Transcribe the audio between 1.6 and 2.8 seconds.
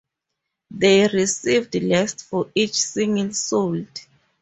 less for each